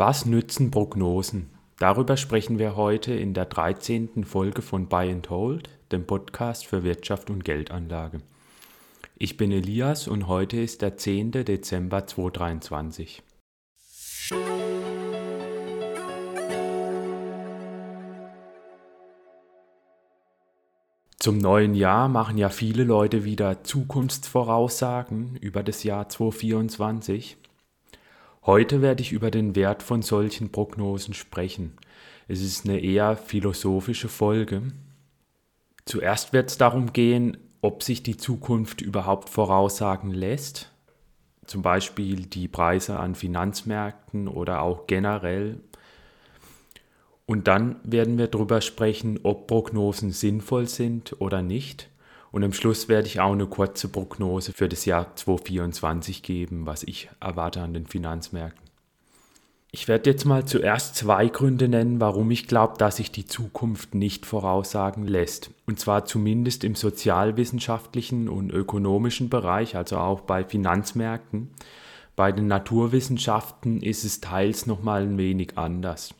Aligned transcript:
Was 0.00 0.26
nützen 0.26 0.70
Prognosen? 0.70 1.50
Darüber 1.80 2.16
sprechen 2.16 2.60
wir 2.60 2.76
heute 2.76 3.12
in 3.14 3.34
der 3.34 3.46
13. 3.46 4.22
Folge 4.22 4.62
von 4.62 4.86
Buy 4.86 5.10
and 5.10 5.28
Hold, 5.28 5.70
dem 5.90 6.06
Podcast 6.06 6.68
für 6.68 6.84
Wirtschaft 6.84 7.30
und 7.30 7.44
Geldanlage. 7.44 8.18
Ich 9.16 9.36
bin 9.36 9.50
Elias 9.50 10.06
und 10.06 10.28
heute 10.28 10.60
ist 10.60 10.82
der 10.82 10.96
10. 10.96 11.32
Dezember 11.32 12.06
2023. 12.06 13.24
Zum 21.18 21.38
neuen 21.38 21.74
Jahr 21.74 22.08
machen 22.08 22.38
ja 22.38 22.50
viele 22.50 22.84
Leute 22.84 23.24
wieder 23.24 23.64
Zukunftsvoraussagen 23.64 25.34
über 25.40 25.64
das 25.64 25.82
Jahr 25.82 26.08
2024. 26.08 27.36
Heute 28.48 28.80
werde 28.80 29.02
ich 29.02 29.12
über 29.12 29.30
den 29.30 29.56
Wert 29.56 29.82
von 29.82 30.00
solchen 30.00 30.50
Prognosen 30.50 31.12
sprechen. 31.12 31.74
Es 32.28 32.40
ist 32.40 32.64
eine 32.64 32.80
eher 32.80 33.14
philosophische 33.14 34.08
Folge. 34.08 34.62
Zuerst 35.84 36.32
wird 36.32 36.48
es 36.48 36.56
darum 36.56 36.94
gehen, 36.94 37.36
ob 37.60 37.82
sich 37.82 38.02
die 38.02 38.16
Zukunft 38.16 38.80
überhaupt 38.80 39.28
voraussagen 39.28 40.12
lässt. 40.12 40.72
Zum 41.44 41.60
Beispiel 41.60 42.24
die 42.24 42.48
Preise 42.48 42.98
an 42.98 43.16
Finanzmärkten 43.16 44.28
oder 44.28 44.62
auch 44.62 44.86
generell. 44.86 45.60
Und 47.26 47.48
dann 47.48 47.76
werden 47.82 48.16
wir 48.16 48.28
darüber 48.28 48.62
sprechen, 48.62 49.20
ob 49.24 49.46
Prognosen 49.46 50.10
sinnvoll 50.10 50.68
sind 50.68 51.20
oder 51.20 51.42
nicht. 51.42 51.90
Und 52.30 52.44
am 52.44 52.52
Schluss 52.52 52.88
werde 52.88 53.06
ich 53.06 53.20
auch 53.20 53.32
eine 53.32 53.46
kurze 53.46 53.88
Prognose 53.88 54.52
für 54.52 54.68
das 54.68 54.84
Jahr 54.84 55.14
2024 55.16 56.22
geben, 56.22 56.66
was 56.66 56.82
ich 56.82 57.08
erwarte 57.20 57.62
an 57.62 57.74
den 57.74 57.86
Finanzmärkten. 57.86 58.68
Ich 59.70 59.86
werde 59.86 60.08
jetzt 60.10 60.24
mal 60.24 60.46
zuerst 60.46 60.96
zwei 60.96 61.28
Gründe 61.28 61.68
nennen, 61.68 62.00
warum 62.00 62.30
ich 62.30 62.46
glaube, 62.46 62.78
dass 62.78 62.96
sich 62.96 63.12
die 63.12 63.26
Zukunft 63.26 63.94
nicht 63.94 64.24
voraussagen 64.24 65.06
lässt. 65.06 65.50
Und 65.66 65.78
zwar 65.78 66.06
zumindest 66.06 66.64
im 66.64 66.74
sozialwissenschaftlichen 66.74 68.30
und 68.30 68.50
ökonomischen 68.50 69.28
Bereich, 69.28 69.76
also 69.76 69.98
auch 69.98 70.22
bei 70.22 70.42
Finanzmärkten. 70.42 71.50
Bei 72.16 72.32
den 72.32 72.46
Naturwissenschaften 72.46 73.82
ist 73.82 74.04
es 74.04 74.20
teils 74.20 74.66
nochmal 74.66 75.02
ein 75.02 75.18
wenig 75.18 75.58
anders. 75.58 76.14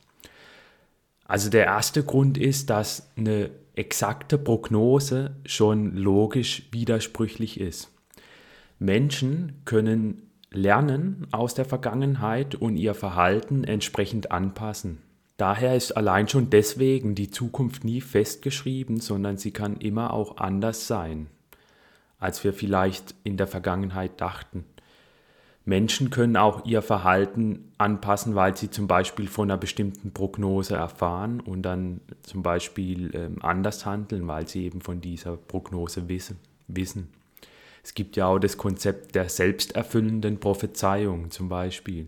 Also 1.25 1.49
der 1.49 1.65
erste 1.65 2.03
Grund 2.03 2.37
ist, 2.37 2.69
dass 2.69 3.09
eine 3.17 3.49
exakte 3.79 4.37
Prognose 4.37 5.37
schon 5.45 5.95
logisch 5.95 6.67
widersprüchlich 6.71 7.59
ist. 7.59 7.89
Menschen 8.77 9.61
können 9.65 10.29
lernen 10.51 11.27
aus 11.31 11.53
der 11.53 11.65
Vergangenheit 11.65 12.55
und 12.55 12.75
ihr 12.75 12.93
Verhalten 12.93 13.63
entsprechend 13.63 14.31
anpassen. 14.31 14.99
Daher 15.37 15.75
ist 15.75 15.93
allein 15.93 16.27
schon 16.27 16.49
deswegen 16.49 17.15
die 17.15 17.31
Zukunft 17.31 17.85
nie 17.85 18.01
festgeschrieben, 18.01 18.99
sondern 18.99 19.37
sie 19.37 19.51
kann 19.51 19.77
immer 19.77 20.13
auch 20.13 20.37
anders 20.37 20.85
sein, 20.87 21.27
als 22.17 22.43
wir 22.43 22.51
vielleicht 22.51 23.15
in 23.23 23.37
der 23.37 23.47
Vergangenheit 23.47 24.19
dachten. 24.19 24.65
Menschen 25.65 26.09
können 26.09 26.35
auch 26.35 26.65
ihr 26.65 26.81
Verhalten 26.81 27.71
anpassen, 27.77 28.33
weil 28.35 28.57
sie 28.57 28.71
zum 28.71 28.87
Beispiel 28.87 29.27
von 29.27 29.51
einer 29.51 29.57
bestimmten 29.57 30.11
Prognose 30.11 30.75
erfahren 30.75 31.39
und 31.39 31.61
dann 31.61 32.01
zum 32.23 32.41
Beispiel 32.41 33.11
ähm, 33.13 33.37
anders 33.41 33.85
handeln, 33.85 34.27
weil 34.27 34.47
sie 34.47 34.65
eben 34.65 34.81
von 34.81 35.01
dieser 35.01 35.37
Prognose 35.37 36.07
wissen. 36.67 37.09
Es 37.83 37.93
gibt 37.93 38.15
ja 38.17 38.27
auch 38.27 38.39
das 38.39 38.57
Konzept 38.57 39.15
der 39.15 39.29
selbsterfüllenden 39.29 40.39
Prophezeiung 40.39 41.31
zum 41.31 41.49
Beispiel. 41.49 42.07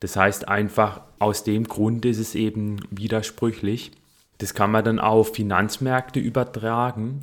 Das 0.00 0.16
heißt 0.16 0.48
einfach, 0.48 1.02
aus 1.18 1.44
dem 1.44 1.64
Grund 1.64 2.04
ist 2.04 2.18
es 2.18 2.34
eben 2.34 2.80
widersprüchlich. 2.90 3.92
Das 4.38 4.52
kann 4.52 4.72
man 4.72 4.84
dann 4.84 4.98
auf 4.98 5.34
Finanzmärkte 5.34 6.20
übertragen 6.20 7.22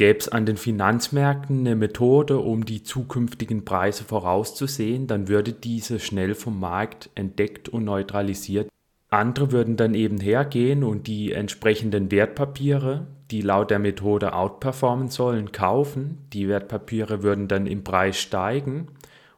Gäbe 0.00 0.18
es 0.18 0.28
an 0.28 0.46
den 0.46 0.56
Finanzmärkten 0.56 1.58
eine 1.58 1.76
Methode, 1.76 2.38
um 2.38 2.64
die 2.64 2.82
zukünftigen 2.82 3.66
Preise 3.66 4.02
vorauszusehen, 4.02 5.06
dann 5.06 5.28
würde 5.28 5.52
diese 5.52 6.00
schnell 6.00 6.34
vom 6.34 6.58
Markt 6.58 7.10
entdeckt 7.14 7.68
und 7.68 7.84
neutralisiert. 7.84 8.70
Andere 9.10 9.52
würden 9.52 9.76
dann 9.76 9.92
eben 9.92 10.18
hergehen 10.18 10.84
und 10.84 11.06
die 11.06 11.32
entsprechenden 11.32 12.10
Wertpapiere, 12.10 13.08
die 13.30 13.42
laut 13.42 13.70
der 13.70 13.78
Methode 13.78 14.32
outperformen 14.32 15.10
sollen, 15.10 15.52
kaufen. 15.52 16.16
Die 16.32 16.48
Wertpapiere 16.48 17.22
würden 17.22 17.46
dann 17.46 17.66
im 17.66 17.84
Preis 17.84 18.18
steigen 18.18 18.88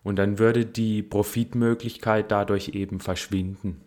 und 0.04 0.14
dann 0.14 0.38
würde 0.38 0.64
die 0.64 1.02
Profitmöglichkeit 1.02 2.30
dadurch 2.30 2.68
eben 2.68 3.00
verschwinden. 3.00 3.80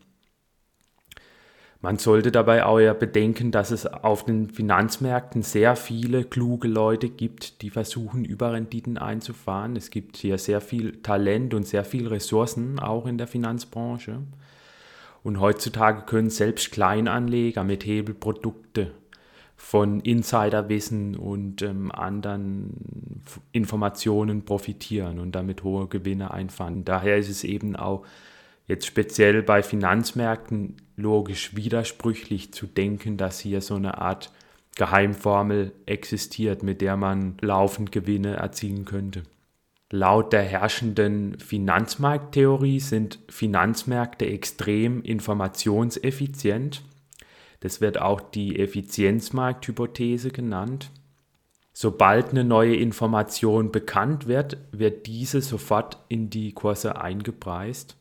Man 1.85 1.99
sollte 1.99 2.31
dabei 2.31 2.65
auch 2.65 2.79
ja 2.79 2.95
bedenken, 2.95 3.51
dass 3.51 3.69
es 3.69 3.85
auf 3.85 4.25
den 4.25 4.49
Finanzmärkten 4.49 5.43
sehr 5.43 5.75
viele 5.75 6.23
kluge 6.23 6.67
Leute 6.67 7.09
gibt, 7.09 7.61
die 7.61 7.69
versuchen, 7.69 8.25
Überrenditen 8.25 8.97
einzufahren. 8.97 9.75
Es 9.75 9.91
gibt 9.91 10.17
hier 10.17 10.39
sehr 10.39 10.61
viel 10.61 11.03
Talent 11.03 11.53
und 11.53 11.67
sehr 11.67 11.85
viel 11.85 12.07
Ressourcen, 12.07 12.79
auch 12.79 13.05
in 13.05 13.19
der 13.19 13.27
Finanzbranche. 13.27 14.17
Und 15.21 15.39
heutzutage 15.39 16.07
können 16.07 16.31
selbst 16.31 16.71
Kleinanleger 16.71 17.63
mit 17.63 17.85
Hebelprodukte 17.85 18.89
von 19.55 19.99
Insiderwissen 19.99 21.15
und 21.15 21.61
ähm, 21.61 21.91
anderen 21.91 23.21
Informationen 23.51 24.43
profitieren 24.43 25.19
und 25.19 25.35
damit 25.35 25.63
hohe 25.63 25.85
Gewinne 25.85 26.31
einfahren. 26.31 26.83
Daher 26.83 27.17
ist 27.17 27.29
es 27.29 27.43
eben 27.43 27.75
auch 27.75 28.07
jetzt 28.65 28.87
speziell 28.87 29.43
bei 29.43 29.61
Finanzmärkten 29.61 30.77
logisch 30.95 31.55
widersprüchlich 31.55 32.53
zu 32.53 32.67
denken, 32.67 33.17
dass 33.17 33.39
hier 33.39 33.61
so 33.61 33.75
eine 33.75 33.97
Art 33.99 34.31
Geheimformel 34.75 35.71
existiert, 35.85 36.63
mit 36.63 36.81
der 36.81 36.97
man 36.97 37.37
laufend 37.41 37.91
Gewinne 37.91 38.35
erzielen 38.35 38.85
könnte. 38.85 39.23
Laut 39.91 40.33
der 40.33 40.41
herrschenden 40.41 41.39
Finanzmarkttheorie 41.39 42.79
sind 42.79 43.19
Finanzmärkte 43.29 44.25
extrem 44.25 45.01
informationseffizient. 45.03 46.81
Das 47.61 47.81
wird 47.81 48.01
auch 48.01 48.19
die 48.19 48.59
Effizienzmarkthypothese 48.59 50.31
genannt. 50.31 50.91
Sobald 51.71 52.29
eine 52.29 52.43
neue 52.43 52.75
Information 52.75 53.71
bekannt 53.71 54.27
wird, 54.27 54.57
wird 54.71 55.07
diese 55.07 55.41
sofort 55.41 55.97
in 56.09 56.29
die 56.29 56.53
Kurse 56.53 56.99
eingepreist. 56.99 57.95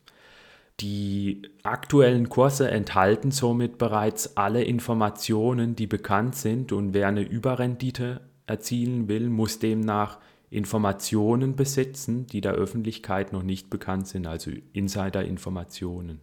Die 0.80 1.42
aktuellen 1.62 2.28
Kurse 2.28 2.70
enthalten 2.70 3.30
somit 3.30 3.78
bereits 3.78 4.36
alle 4.36 4.64
Informationen, 4.64 5.76
die 5.76 5.86
bekannt 5.86 6.34
sind 6.34 6.72
und 6.72 6.94
wer 6.94 7.08
eine 7.08 7.22
Überrendite 7.22 8.22
erzielen 8.46 9.08
will, 9.08 9.30
muss 9.30 9.60
demnach 9.60 10.18
Informationen 10.50 11.56
besitzen, 11.56 12.26
die 12.26 12.40
der 12.40 12.52
Öffentlichkeit 12.52 13.32
noch 13.32 13.42
nicht 13.42 13.70
bekannt 13.70 14.08
sind, 14.08 14.26
also 14.26 14.50
Insider-Informationen. 14.72 16.20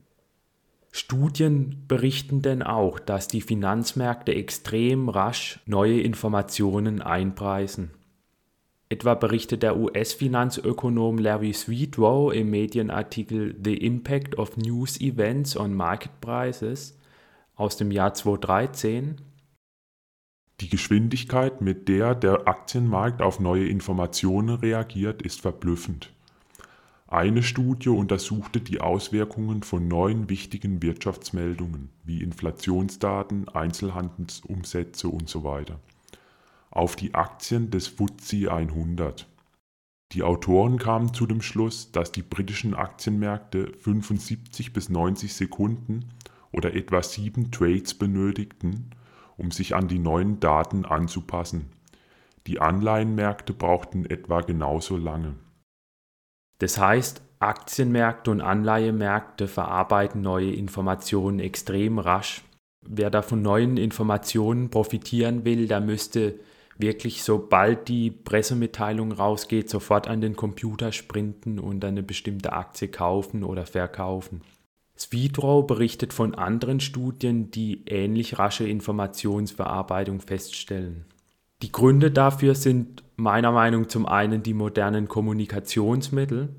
Studien 0.91 1.85
berichten 1.87 2.41
denn 2.41 2.61
auch, 2.61 2.99
dass 2.99 3.29
die 3.29 3.41
Finanzmärkte 3.41 4.35
extrem 4.35 5.07
rasch 5.07 5.61
neue 5.65 6.01
Informationen 6.01 7.01
einpreisen. 7.01 7.91
Etwa 8.91 9.13
berichtet 9.13 9.63
der 9.63 9.77
US-Finanzökonom 9.77 11.17
Larry 11.17 11.53
Sweetrow 11.53 12.33
im 12.33 12.49
Medienartikel 12.49 13.55
The 13.63 13.77
Impact 13.77 14.37
of 14.37 14.57
News 14.57 14.99
Events 14.99 15.55
on 15.55 15.73
Market 15.73 16.19
Prices 16.19 16.99
aus 17.55 17.77
dem 17.77 17.89
Jahr 17.89 18.13
2013. 18.13 19.21
Die 20.59 20.67
Geschwindigkeit, 20.67 21.61
mit 21.61 21.87
der 21.87 22.15
der 22.15 22.49
Aktienmarkt 22.49 23.21
auf 23.21 23.39
neue 23.39 23.65
Informationen 23.65 24.57
reagiert, 24.57 25.21
ist 25.21 25.39
verblüffend. 25.39 26.11
Eine 27.07 27.43
Studie 27.43 27.87
untersuchte 27.87 28.59
die 28.59 28.81
Auswirkungen 28.81 29.63
von 29.63 29.87
neun 29.87 30.27
wichtigen 30.27 30.81
Wirtschaftsmeldungen 30.81 31.91
wie 32.03 32.21
Inflationsdaten, 32.21 33.47
Einzelhandelsumsätze 33.47 35.07
usw. 35.07 35.63
So 35.65 35.75
auf 36.71 36.95
die 36.95 37.13
Aktien 37.13 37.69
des 37.69 37.87
FTSE 37.87 38.51
100. 38.51 39.27
Die 40.13 40.23
Autoren 40.23 40.77
kamen 40.77 41.13
zu 41.13 41.25
dem 41.25 41.41
Schluss, 41.41 41.91
dass 41.91 42.11
die 42.11 42.23
britischen 42.23 42.73
Aktienmärkte 42.73 43.71
75 43.77 44.73
bis 44.73 44.89
90 44.89 45.33
Sekunden 45.33 46.09
oder 46.51 46.73
etwa 46.73 47.01
sieben 47.03 47.51
Trades 47.51 47.93
benötigten, 47.93 48.91
um 49.37 49.51
sich 49.51 49.75
an 49.75 49.87
die 49.87 49.99
neuen 49.99 50.39
Daten 50.39 50.85
anzupassen. 50.85 51.69
Die 52.47 52.59
Anleihenmärkte 52.59 53.53
brauchten 53.53 54.05
etwa 54.05 54.41
genauso 54.41 54.97
lange. 54.97 55.35
Das 56.57 56.77
heißt, 56.77 57.21
Aktienmärkte 57.39 58.31
und 58.31 58.41
Anleihemärkte 58.41 59.47
verarbeiten 59.47 60.21
neue 60.21 60.51
Informationen 60.51 61.39
extrem 61.39 61.99
rasch. 61.99 62.43
Wer 62.81 63.09
da 63.09 63.21
von 63.21 63.41
neuen 63.41 63.77
Informationen 63.77 64.69
profitieren 64.69 65.45
will, 65.45 65.67
der 65.67 65.81
müsste 65.81 66.39
wirklich, 66.77 67.23
sobald 67.23 67.87
die 67.87 68.11
Pressemitteilung 68.11 69.11
rausgeht, 69.11 69.69
sofort 69.69 70.07
an 70.07 70.21
den 70.21 70.35
Computer 70.35 70.91
sprinten 70.91 71.59
und 71.59 71.83
eine 71.85 72.03
bestimmte 72.03 72.53
Aktie 72.53 72.87
kaufen 72.87 73.43
oder 73.43 73.65
verkaufen. 73.65 74.41
Zwiedrow 74.95 75.65
berichtet 75.65 76.13
von 76.13 76.35
anderen 76.35 76.79
Studien, 76.79 77.49
die 77.49 77.83
ähnlich 77.87 78.37
rasche 78.37 78.67
Informationsverarbeitung 78.67 80.21
feststellen. 80.21 81.05
Die 81.61 81.71
Gründe 81.71 82.11
dafür 82.11 82.55
sind 82.55 83.03
meiner 83.15 83.51
Meinung 83.51 83.83
nach 83.83 83.87
zum 83.87 84.05
einen 84.05 84.43
die 84.43 84.53
modernen 84.53 85.07
Kommunikationsmittel. 85.07 86.49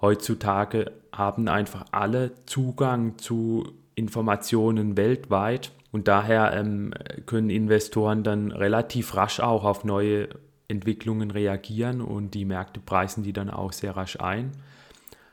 Heutzutage 0.00 0.92
haben 1.12 1.48
einfach 1.48 1.86
alle 1.92 2.32
Zugang 2.46 3.18
zu 3.18 3.66
Informationen 3.94 4.96
weltweit 4.96 5.72
und 5.92 6.08
daher 6.08 6.52
ähm, 6.52 6.94
können 7.26 7.50
Investoren 7.50 8.22
dann 8.22 8.52
relativ 8.52 9.16
rasch 9.16 9.40
auch 9.40 9.64
auf 9.64 9.84
neue 9.84 10.28
Entwicklungen 10.68 11.30
reagieren 11.30 12.00
und 12.00 12.34
die 12.34 12.44
Märkte 12.44 12.80
preisen 12.80 13.24
die 13.24 13.32
dann 13.32 13.50
auch 13.50 13.72
sehr 13.72 13.96
rasch 13.96 14.18
ein. 14.20 14.52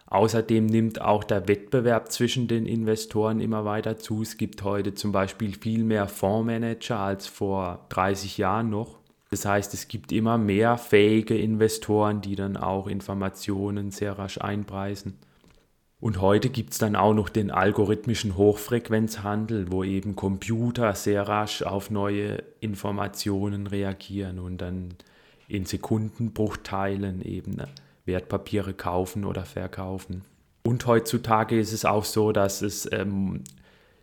Außerdem 0.07 0.65
nimmt 0.65 1.01
auch 1.01 1.23
der 1.23 1.47
Wettbewerb 1.47 2.11
zwischen 2.11 2.47
den 2.47 2.65
Investoren 2.65 3.41
immer 3.41 3.65
weiter 3.65 3.97
zu. 3.97 4.21
Es 4.21 4.37
gibt 4.37 4.63
heute 4.63 4.93
zum 4.93 5.11
Beispiel 5.11 5.53
viel 5.53 5.83
mehr 5.83 6.07
Fondsmanager 6.07 6.97
als 6.97 7.27
vor 7.27 7.85
30 7.89 8.37
Jahren 8.37 8.69
noch. 8.69 8.99
Das 9.29 9.45
heißt, 9.45 9.73
es 9.73 9.89
gibt 9.89 10.13
immer 10.13 10.37
mehr 10.37 10.77
fähige 10.77 11.37
Investoren, 11.37 12.21
die 12.21 12.35
dann 12.35 12.55
auch 12.55 12.87
Informationen 12.87 13.91
sehr 13.91 14.17
rasch 14.17 14.37
einpreisen. 14.39 15.17
Und 15.99 16.21
heute 16.21 16.49
gibt 16.49 16.73
es 16.73 16.77
dann 16.77 16.95
auch 16.95 17.13
noch 17.13 17.29
den 17.29 17.49
algorithmischen 17.49 18.37
Hochfrequenzhandel, 18.37 19.71
wo 19.71 19.83
eben 19.83 20.15
Computer 20.15 20.93
sehr 20.93 21.27
rasch 21.27 21.63
auf 21.63 21.89
neue 21.89 22.43
Informationen 22.59 23.65
reagieren 23.65 24.37
und 24.37 24.59
dann 24.59 24.93
in 25.47 25.65
Sekundenbruchteilen 25.65 27.23
eben 27.23 27.53
ne, 27.53 27.67
Wertpapiere 28.05 28.73
kaufen 28.73 29.25
oder 29.25 29.45
verkaufen. 29.45 30.23
Und 30.63 30.85
heutzutage 30.85 31.59
ist 31.59 31.73
es 31.73 31.85
auch 31.85 32.03
so, 32.03 32.31
dass 32.31 32.61
es 32.61 32.87
ähm, 32.91 33.43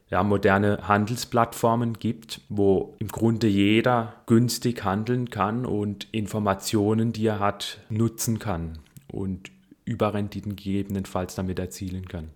ja, 0.09 0.23
moderne 0.23 0.89
Handelsplattformen 0.89 1.95
gibt, 1.95 2.41
wo 2.49 2.97
im 2.99 3.09
Grunde 3.09 3.47
jeder 3.47 4.15
günstig 4.27 4.83
handeln 4.83 5.31
kann 5.31 5.65
und 5.65 6.09
Informationen, 6.13 7.13
die 7.13 7.27
er 7.27 7.39
hat, 7.39 7.79
nutzen 7.89 8.39
kann. 8.39 8.79
Und 9.13 9.51
Überrenditen 9.85 10.57
gegebenenfalls 10.57 11.35
damit 11.35 11.59
erzielen 11.59 12.09
kann. 12.09 12.31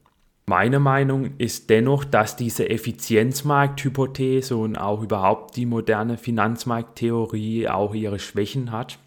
Meine 0.48 0.80
Meinung 0.80 1.36
ist 1.36 1.68
dennoch, 1.68 2.06
dass 2.06 2.36
diese 2.36 2.70
Effizienzmarkthypothese 2.70 4.56
und 4.56 4.76
auch 4.76 5.02
überhaupt 5.02 5.56
die 5.56 5.66
moderne 5.66 6.16
Finanzmarkttheorie 6.16 7.68
auch 7.68 7.94
ihre 7.94 8.18
Schwächen 8.18 8.72
hat. 8.72 8.98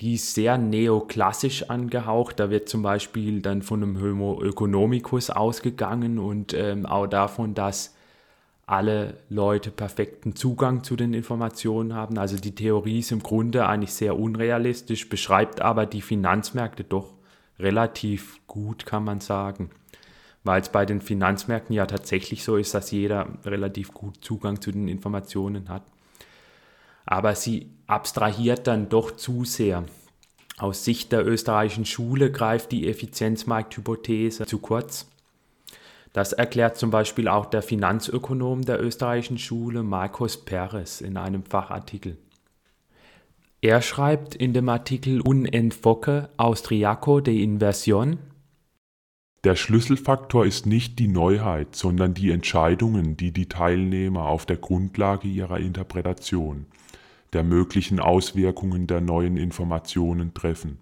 Die 0.00 0.14
ist 0.14 0.34
sehr 0.34 0.58
neoklassisch 0.58 1.70
angehaucht. 1.70 2.40
Da 2.40 2.50
wird 2.50 2.68
zum 2.68 2.82
Beispiel 2.82 3.40
dann 3.40 3.62
von 3.62 3.82
einem 3.82 4.02
Homo 4.02 4.42
economicus 4.42 5.30
ausgegangen 5.30 6.18
und 6.18 6.52
ähm, 6.52 6.84
auch 6.84 7.06
davon, 7.06 7.54
dass 7.54 7.94
alle 8.66 9.14
Leute 9.30 9.70
perfekten 9.70 10.36
Zugang 10.36 10.84
zu 10.84 10.94
den 10.94 11.12
Informationen 11.12 11.94
haben. 11.94 12.18
Also 12.18 12.36
die 12.36 12.54
Theorie 12.54 13.00
ist 13.00 13.12
im 13.12 13.22
Grunde 13.22 13.66
eigentlich 13.66 13.94
sehr 13.94 14.18
unrealistisch, 14.18 15.08
beschreibt 15.08 15.60
aber 15.60 15.86
die 15.86 16.02
Finanzmärkte 16.02 16.84
doch 16.84 17.14
relativ 17.62 18.40
gut, 18.46 18.86
kann 18.86 19.04
man 19.04 19.20
sagen. 19.20 19.70
Weil 20.44 20.62
es 20.62 20.70
bei 20.70 20.86
den 20.86 21.00
Finanzmärkten 21.00 21.74
ja 21.74 21.86
tatsächlich 21.86 22.44
so 22.44 22.56
ist, 22.56 22.74
dass 22.74 22.90
jeder 22.90 23.28
relativ 23.44 23.92
gut 23.92 24.24
Zugang 24.24 24.60
zu 24.60 24.72
den 24.72 24.88
Informationen 24.88 25.68
hat. 25.68 25.82
Aber 27.04 27.34
sie 27.34 27.70
abstrahiert 27.86 28.66
dann 28.66 28.88
doch 28.88 29.10
zu 29.16 29.44
sehr. 29.44 29.84
Aus 30.58 30.84
Sicht 30.84 31.12
der 31.12 31.26
österreichischen 31.26 31.86
Schule 31.86 32.30
greift 32.30 32.72
die 32.72 32.88
Effizienzmarkthypothese 32.88 34.46
zu 34.46 34.58
kurz. 34.58 35.08
Das 36.12 36.32
erklärt 36.32 36.76
zum 36.76 36.90
Beispiel 36.90 37.28
auch 37.28 37.46
der 37.46 37.62
Finanzökonom 37.62 38.62
der 38.62 38.82
österreichischen 38.82 39.38
Schule 39.38 39.82
Markus 39.82 40.36
Peres 40.36 41.00
in 41.00 41.16
einem 41.16 41.44
Fachartikel. 41.44 42.16
Er 43.62 43.82
schreibt 43.82 44.34
in 44.34 44.54
dem 44.54 44.68
Artikel 44.68 45.20
Un 45.20 45.44
enfoque 45.44 46.30
austriaco 46.38 47.20
de 47.20 47.42
inversión, 47.42 48.18
der 49.44 49.56
Schlüsselfaktor 49.56 50.44
ist 50.44 50.66
nicht 50.66 50.98
die 50.98 51.08
Neuheit, 51.08 51.74
sondern 51.74 52.12
die 52.12 52.30
Entscheidungen, 52.30 53.16
die 53.16 53.32
die 53.32 53.48
Teilnehmer 53.48 54.26
auf 54.26 54.44
der 54.44 54.58
Grundlage 54.58 55.28
ihrer 55.28 55.58
Interpretation 55.58 56.66
der 57.32 57.44
möglichen 57.44 58.00
Auswirkungen 58.00 58.86
der 58.86 59.00
neuen 59.00 59.36
Informationen 59.36 60.34
treffen. 60.34 60.78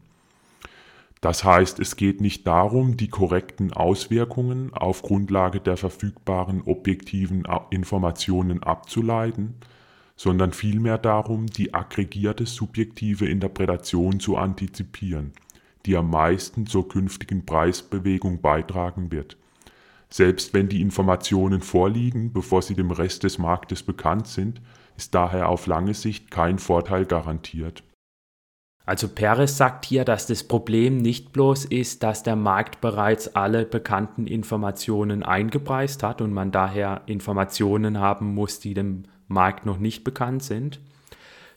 Das 1.20 1.44
heißt, 1.44 1.78
es 1.78 1.96
geht 1.96 2.20
nicht 2.20 2.46
darum, 2.46 2.96
die 2.96 3.08
korrekten 3.08 3.72
Auswirkungen 3.72 4.72
auf 4.72 5.02
Grundlage 5.02 5.60
der 5.60 5.76
verfügbaren 5.76 6.62
objektiven 6.62 7.44
Informationen 7.70 8.62
abzuleiten, 8.62 9.54
sondern 10.18 10.52
vielmehr 10.52 10.98
darum, 10.98 11.46
die 11.46 11.72
aggregierte 11.72 12.44
subjektive 12.44 13.28
Interpretation 13.28 14.18
zu 14.18 14.36
antizipieren, 14.36 15.32
die 15.86 15.96
am 15.96 16.10
meisten 16.10 16.66
zur 16.66 16.88
künftigen 16.88 17.46
Preisbewegung 17.46 18.40
beitragen 18.40 19.12
wird. 19.12 19.38
Selbst 20.10 20.54
wenn 20.54 20.68
die 20.68 20.82
Informationen 20.82 21.60
vorliegen, 21.60 22.32
bevor 22.32 22.62
sie 22.62 22.74
dem 22.74 22.90
Rest 22.90 23.22
des 23.22 23.38
Marktes 23.38 23.84
bekannt 23.84 24.26
sind, 24.26 24.60
ist 24.96 25.14
daher 25.14 25.48
auf 25.48 25.68
lange 25.68 25.94
Sicht 25.94 26.32
kein 26.32 26.58
Vorteil 26.58 27.06
garantiert. 27.06 27.84
Also 28.84 29.06
Perez 29.06 29.56
sagt 29.56 29.84
hier, 29.84 30.04
dass 30.04 30.26
das 30.26 30.42
Problem 30.42 30.96
nicht 30.96 31.32
bloß 31.32 31.66
ist, 31.66 32.02
dass 32.02 32.24
der 32.24 32.36
Markt 32.36 32.80
bereits 32.80 33.36
alle 33.36 33.66
bekannten 33.66 34.26
Informationen 34.26 35.22
eingepreist 35.22 36.02
hat 36.02 36.22
und 36.22 36.32
man 36.32 36.50
daher 36.50 37.02
Informationen 37.06 38.00
haben 38.00 38.34
muss, 38.34 38.60
die 38.60 38.74
dem 38.74 39.04
Markt 39.28 39.66
noch 39.66 39.78
nicht 39.78 40.04
bekannt 40.04 40.42
sind, 40.42 40.80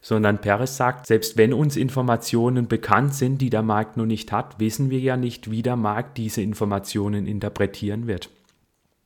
sondern 0.01 0.41
Peres 0.41 0.77
sagt, 0.77 1.07
selbst 1.07 1.37
wenn 1.37 1.53
uns 1.53 1.75
Informationen 1.77 2.67
bekannt 2.67 3.13
sind, 3.13 3.39
die 3.39 3.49
der 3.49 3.63
Markt 3.63 3.97
noch 3.97 4.05
nicht 4.05 4.31
hat, 4.31 4.59
wissen 4.59 4.89
wir 4.89 4.99
ja 4.99 5.17
nicht, 5.17 5.51
wie 5.51 5.61
der 5.61 5.75
Markt 5.75 6.17
diese 6.17 6.41
Informationen 6.41 7.27
interpretieren 7.27 8.07
wird. 8.07 8.29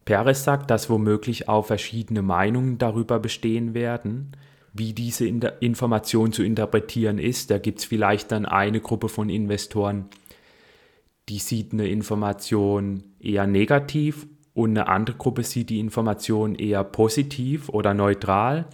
Peres 0.06 0.44
sagt, 0.44 0.70
dass 0.70 0.90
womöglich 0.90 1.50
auch 1.50 1.66
verschiedene 1.66 2.22
Meinungen 2.22 2.78
darüber 2.78 3.20
bestehen 3.20 3.74
werden, 3.74 4.32
wie 4.72 4.94
diese 4.94 5.26
Information 5.26 6.32
zu 6.32 6.44
interpretieren 6.44 7.18
ist. 7.18 7.50
Da 7.50 7.58
gibt 7.58 7.80
es 7.80 7.86
vielleicht 7.86 8.32
dann 8.32 8.46
eine 8.46 8.82
Gruppe 8.82 9.10
von 9.10 9.30
Investoren, 9.30 10.06
die 11.28 11.40
sieht 11.40 11.74
eine 11.74 11.88
Information 11.88 13.04
eher 13.20 13.48
negativ 13.48 14.28
und 14.56 14.72
eine 14.72 14.88
andere 14.88 15.18
Gruppe 15.18 15.44
sieht 15.44 15.70
die 15.70 15.80
Information 15.80 16.56
eher 16.56 16.84
positiv 16.84 17.70
oder 17.70 17.94
neutral 17.94 18.66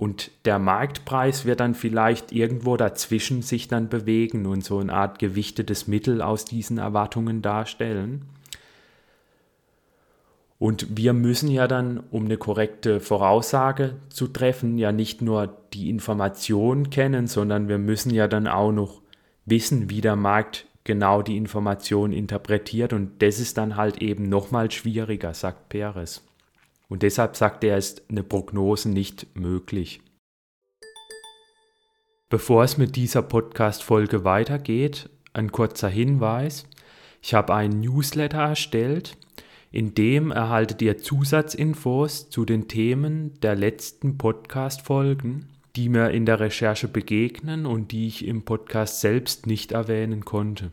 und 0.00 0.30
der 0.46 0.58
Marktpreis 0.58 1.44
wird 1.44 1.60
dann 1.60 1.74
vielleicht 1.74 2.32
irgendwo 2.32 2.78
dazwischen 2.78 3.42
sich 3.42 3.68
dann 3.68 3.90
bewegen 3.90 4.46
und 4.46 4.64
so 4.64 4.78
eine 4.78 4.94
Art 4.94 5.18
gewichtetes 5.18 5.86
Mittel 5.86 6.22
aus 6.22 6.46
diesen 6.46 6.78
Erwartungen 6.78 7.42
darstellen. 7.42 8.22
Und 10.58 10.96
wir 10.96 11.12
müssen 11.12 11.50
ja 11.50 11.68
dann, 11.68 12.02
um 12.10 12.24
eine 12.24 12.38
korrekte 12.38 13.00
Voraussage 13.00 13.96
zu 14.08 14.26
treffen, 14.26 14.78
ja 14.78 14.90
nicht 14.90 15.20
nur 15.20 15.54
die 15.74 15.90
Information 15.90 16.88
kennen, 16.88 17.26
sondern 17.26 17.68
wir 17.68 17.78
müssen 17.78 18.10
ja 18.10 18.26
dann 18.26 18.46
auch 18.46 18.72
noch 18.72 19.02
wissen, 19.44 19.90
wie 19.90 20.00
der 20.00 20.16
Markt 20.16 20.66
genau 20.90 21.22
die 21.22 21.36
Information 21.36 22.12
interpretiert 22.12 22.92
und 22.92 23.22
das 23.22 23.38
ist 23.38 23.56
dann 23.58 23.76
halt 23.76 24.02
eben 24.02 24.24
nochmal 24.24 24.72
schwieriger, 24.72 25.34
sagt 25.34 25.68
Peres. 25.68 26.26
Und 26.88 27.04
deshalb 27.04 27.36
sagt 27.36 27.62
er, 27.62 27.78
ist 27.78 28.02
eine 28.10 28.24
Prognose 28.24 28.88
nicht 28.88 29.28
möglich. 29.36 30.00
Bevor 32.28 32.64
es 32.64 32.76
mit 32.76 32.96
dieser 32.96 33.22
Podcast-Folge 33.22 34.24
weitergeht, 34.24 35.08
ein 35.32 35.52
kurzer 35.52 35.88
Hinweis. 35.88 36.66
Ich 37.22 37.34
habe 37.34 37.54
einen 37.54 37.78
Newsletter 37.78 38.40
erstellt, 38.40 39.16
in 39.70 39.94
dem 39.94 40.32
erhaltet 40.32 40.82
ihr 40.82 40.98
Zusatzinfos 40.98 42.30
zu 42.30 42.44
den 42.44 42.66
Themen 42.66 43.38
der 43.42 43.54
letzten 43.54 44.18
Podcast-Folgen 44.18 45.46
die 45.76 45.88
mir 45.88 46.10
in 46.10 46.26
der 46.26 46.40
Recherche 46.40 46.88
begegnen 46.88 47.66
und 47.66 47.92
die 47.92 48.06
ich 48.06 48.26
im 48.26 48.44
Podcast 48.44 49.00
selbst 49.00 49.46
nicht 49.46 49.72
erwähnen 49.72 50.24
konnte. 50.24 50.72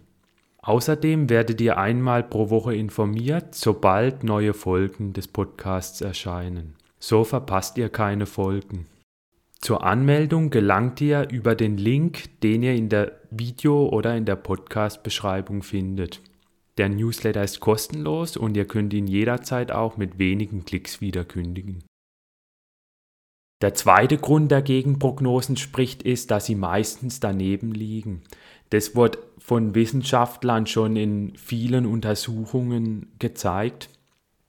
Außerdem 0.68 1.30
werdet 1.30 1.62
ihr 1.62 1.78
einmal 1.78 2.24
pro 2.24 2.50
Woche 2.50 2.76
informiert, 2.76 3.56
sobald 3.56 4.26
neue 4.26 4.54
Folgen 4.54 5.14
des 5.14 5.30
Podcasts 5.30 6.02
erscheinen. 6.02 6.76
So 7.00 7.24
verpasst 7.24 7.78
ihr 7.78 7.88
keine 7.88 8.26
Folgen. 8.26 8.86
Zur 9.62 9.86
Anmeldung 9.86 10.50
gelangt 10.50 11.00
ihr 11.00 11.30
über 11.32 11.56
den 11.56 11.78
Link, 11.78 12.42
den 12.42 12.64
ihr 12.64 12.76
in 12.76 12.90
der 12.90 13.14
Video- 13.32 13.88
oder 13.88 14.18
in 14.18 14.26
der 14.26 14.36
Podcast-Beschreibung 14.36 15.64
findet. 15.64 16.22
Der 16.78 16.90
Newsletter 16.90 17.46
ist 17.46 17.62
kostenlos 17.62 18.36
und 18.36 18.58
ihr 18.58 18.66
könnt 18.66 18.94
ihn 18.94 19.08
jederzeit 19.08 19.72
auch 19.72 19.96
mit 19.96 20.20
wenigen 20.20 20.66
Klicks 20.66 21.00
wieder 21.00 21.24
kündigen. 21.24 21.86
Der 23.62 23.74
zweite 23.74 24.20
Grund, 24.20 24.52
der 24.52 24.62
gegen 24.62 25.00
Prognosen 25.00 25.58
spricht, 25.58 26.04
ist, 26.04 26.30
dass 26.30 26.46
sie 26.46 26.54
meistens 26.54 27.20
daneben 27.20 27.72
liegen. 27.72 28.22
Das 28.70 28.96
wird 28.96 29.18
von 29.38 29.76
Wissenschaftlern 29.76 30.68
schon 30.68 30.96
in 30.96 31.36
vielen 31.38 31.86
Untersuchungen 31.86 33.14
gezeigt. 33.20 33.90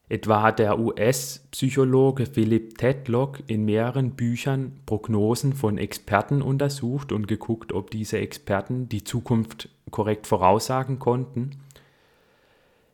Etwa 0.08 0.42
hat 0.42 0.58
der 0.58 0.78
US-Psychologe 0.78 2.24
Philip 2.24 2.78
Tedlock 2.78 3.42
in 3.46 3.66
mehreren 3.66 4.12
Büchern 4.12 4.80
Prognosen 4.86 5.52
von 5.52 5.76
Experten 5.76 6.40
untersucht 6.40 7.12
und 7.12 7.28
geguckt, 7.28 7.72
ob 7.72 7.90
diese 7.90 8.18
Experten 8.18 8.88
die 8.88 9.04
Zukunft 9.04 9.68
korrekt 9.90 10.26
voraussagen 10.26 10.98
konnten. 10.98 11.50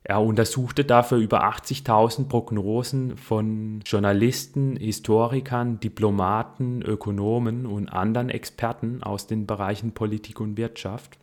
Er 0.06 0.20
untersuchte 0.20 0.84
dafür 0.84 1.16
über 1.16 1.49
80.000 1.49 2.28
Prognosen 2.28 3.16
von 3.16 3.80
Journalisten, 3.87 4.76
Historikern, 4.76 5.80
Diplomaten, 5.80 6.82
Ökonomen 6.82 7.64
und 7.64 7.88
anderen 7.88 8.28
Experten 8.28 9.02
aus 9.02 9.26
den 9.26 9.46
Bereichen 9.46 9.92
Politik 9.92 10.40
und 10.40 10.58
Wirtschaft. 10.58 11.16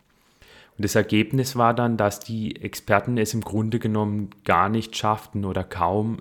Und 0.77 0.83
das 0.83 0.95
Ergebnis 0.95 1.55
war 1.55 1.75
dann, 1.75 1.95
dass 1.95 2.21
die 2.21 2.55
Experten 2.55 3.19
es 3.19 3.35
im 3.35 3.41
Grunde 3.41 3.77
genommen 3.77 4.31
gar 4.45 4.67
nicht 4.67 4.97
schafften 4.97 5.45
oder 5.45 5.63
kaum 5.63 6.17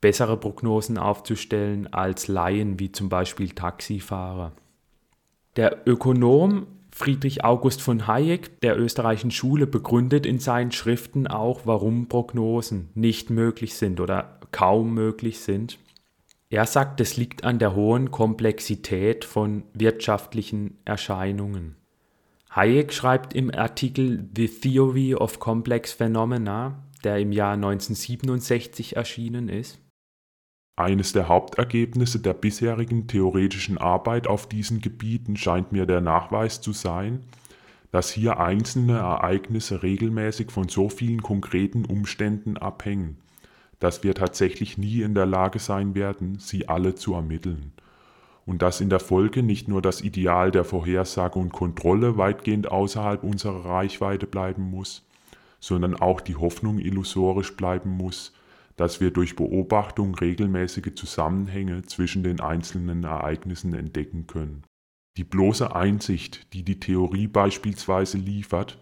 bessere 0.00 0.38
Prognosen 0.38 0.96
aufzustellen 0.96 1.92
als 1.92 2.26
Laien 2.26 2.80
wie 2.80 2.90
zum 2.90 3.10
Beispiel 3.10 3.50
Taxifahrer. 3.50 4.52
Der 5.56 5.86
Ökonom 5.86 6.66
Friedrich 6.94 7.42
August 7.42 7.80
von 7.80 8.06
Hayek 8.06 8.60
der 8.60 8.78
österreichischen 8.78 9.30
Schule 9.30 9.66
begründet 9.66 10.26
in 10.26 10.38
seinen 10.38 10.72
Schriften 10.72 11.26
auch, 11.26 11.62
warum 11.64 12.06
Prognosen 12.08 12.90
nicht 12.94 13.30
möglich 13.30 13.74
sind 13.74 13.98
oder 13.98 14.38
kaum 14.52 14.92
möglich 14.92 15.40
sind. 15.40 15.78
Er 16.50 16.66
sagt, 16.66 17.00
es 17.00 17.16
liegt 17.16 17.44
an 17.44 17.58
der 17.58 17.74
hohen 17.74 18.10
Komplexität 18.10 19.24
von 19.24 19.64
wirtschaftlichen 19.72 20.76
Erscheinungen. 20.84 21.76
Hayek 22.50 22.92
schreibt 22.92 23.32
im 23.32 23.50
Artikel 23.50 24.28
The 24.36 24.48
Theory 24.48 25.14
of 25.14 25.38
Complex 25.38 25.94
Phenomena, 25.94 26.82
der 27.04 27.18
im 27.18 27.32
Jahr 27.32 27.54
1967 27.54 28.96
erschienen 28.96 29.48
ist, 29.48 29.78
eines 30.76 31.12
der 31.12 31.28
Hauptergebnisse 31.28 32.20
der 32.20 32.32
bisherigen 32.32 33.06
theoretischen 33.06 33.78
Arbeit 33.78 34.26
auf 34.26 34.48
diesen 34.48 34.80
Gebieten 34.80 35.36
scheint 35.36 35.72
mir 35.72 35.86
der 35.86 36.00
Nachweis 36.00 36.60
zu 36.60 36.72
sein, 36.72 37.20
dass 37.90 38.10
hier 38.10 38.40
einzelne 38.40 38.96
Ereignisse 38.96 39.82
regelmäßig 39.82 40.50
von 40.50 40.68
so 40.68 40.88
vielen 40.88 41.22
konkreten 41.22 41.84
Umständen 41.84 42.56
abhängen, 42.56 43.18
dass 43.80 44.02
wir 44.02 44.14
tatsächlich 44.14 44.78
nie 44.78 45.02
in 45.02 45.14
der 45.14 45.26
Lage 45.26 45.58
sein 45.58 45.94
werden, 45.94 46.38
sie 46.38 46.68
alle 46.68 46.94
zu 46.94 47.12
ermitteln, 47.12 47.72
und 48.46 48.62
dass 48.62 48.80
in 48.80 48.88
der 48.88 49.00
Folge 49.00 49.42
nicht 49.42 49.68
nur 49.68 49.82
das 49.82 50.00
Ideal 50.00 50.50
der 50.50 50.64
Vorhersage 50.64 51.38
und 51.38 51.52
Kontrolle 51.52 52.16
weitgehend 52.16 52.70
außerhalb 52.70 53.22
unserer 53.22 53.66
Reichweite 53.66 54.26
bleiben 54.26 54.62
muss, 54.62 55.06
sondern 55.60 55.94
auch 55.94 56.22
die 56.22 56.36
Hoffnung 56.36 56.78
illusorisch 56.78 57.56
bleiben 57.56 57.90
muss, 57.90 58.32
dass 58.76 59.00
wir 59.00 59.10
durch 59.10 59.36
Beobachtung 59.36 60.14
regelmäßige 60.14 60.94
Zusammenhänge 60.94 61.82
zwischen 61.82 62.22
den 62.22 62.40
einzelnen 62.40 63.04
Ereignissen 63.04 63.74
entdecken 63.74 64.26
können. 64.26 64.62
Die 65.16 65.24
bloße 65.24 65.74
Einsicht, 65.74 66.52
die 66.54 66.64
die 66.64 66.80
Theorie 66.80 67.28
beispielsweise 67.28 68.16
liefert, 68.16 68.78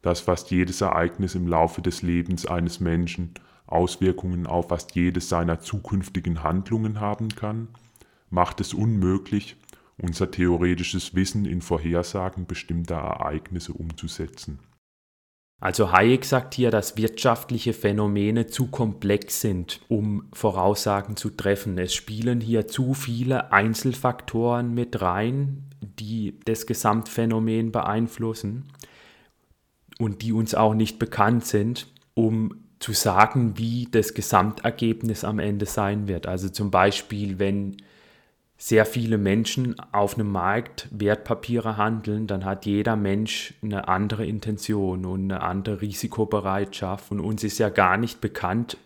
dass 0.00 0.20
fast 0.20 0.50
jedes 0.52 0.80
Ereignis 0.80 1.34
im 1.34 1.48
Laufe 1.48 1.82
des 1.82 2.02
Lebens 2.02 2.46
eines 2.46 2.78
Menschen 2.78 3.34
Auswirkungen 3.66 4.46
auf 4.46 4.68
fast 4.68 4.94
jedes 4.94 5.28
seiner 5.28 5.60
zukünftigen 5.60 6.44
Handlungen 6.44 7.00
haben 7.00 7.30
kann, 7.30 7.68
macht 8.30 8.60
es 8.60 8.74
unmöglich, 8.74 9.56
unser 9.96 10.30
theoretisches 10.30 11.14
Wissen 11.14 11.46
in 11.46 11.62
Vorhersagen 11.62 12.46
bestimmter 12.46 12.96
Ereignisse 12.96 13.72
umzusetzen. 13.72 14.60
Also 15.58 15.90
Hayek 15.90 16.24
sagt 16.26 16.54
hier, 16.54 16.70
dass 16.70 16.98
wirtschaftliche 16.98 17.72
Phänomene 17.72 18.46
zu 18.46 18.66
komplex 18.66 19.40
sind, 19.40 19.80
um 19.88 20.28
Voraussagen 20.34 21.16
zu 21.16 21.30
treffen. 21.30 21.78
Es 21.78 21.94
spielen 21.94 22.42
hier 22.42 22.68
zu 22.68 22.92
viele 22.92 23.52
Einzelfaktoren 23.52 24.74
mit 24.74 25.00
rein, 25.00 25.64
die 25.80 26.38
das 26.44 26.66
Gesamtphänomen 26.66 27.72
beeinflussen 27.72 28.64
und 29.98 30.20
die 30.20 30.32
uns 30.32 30.54
auch 30.54 30.74
nicht 30.74 30.98
bekannt 30.98 31.46
sind, 31.46 31.86
um 32.12 32.66
zu 32.78 32.92
sagen, 32.92 33.56
wie 33.56 33.88
das 33.90 34.12
Gesamtergebnis 34.12 35.24
am 35.24 35.38
Ende 35.38 35.64
sein 35.64 36.06
wird. 36.06 36.26
Also 36.26 36.50
zum 36.50 36.70
Beispiel, 36.70 37.38
wenn 37.38 37.78
sehr 38.58 38.86
viele 38.86 39.18
Menschen 39.18 39.76
auf 39.92 40.14
einem 40.14 40.30
Markt 40.32 40.88
Wertpapiere 40.90 41.76
handeln, 41.76 42.26
dann 42.26 42.44
hat 42.44 42.64
jeder 42.64 42.96
Mensch 42.96 43.54
eine 43.62 43.88
andere 43.88 44.24
Intention 44.24 45.04
und 45.04 45.24
eine 45.24 45.42
andere 45.42 45.82
Risikobereitschaft. 45.82 47.10
Und 47.10 47.20
uns 47.20 47.44
ist 47.44 47.58
ja 47.58 47.68
gar 47.68 47.98
nicht 47.98 48.20
bekannt, 48.20 48.78